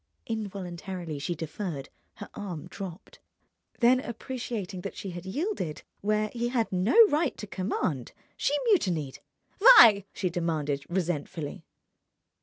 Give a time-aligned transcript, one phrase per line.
[0.25, 3.19] Involuntarily she deferred, her arm dropped.
[3.81, 9.19] Then, appreciating that she had yielded where he had no right to command, she mutinied.
[9.59, 11.65] "Why?" she demanded, resentfully.